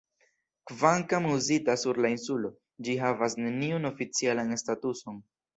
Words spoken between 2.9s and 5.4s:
havas neniun oficialan statuson.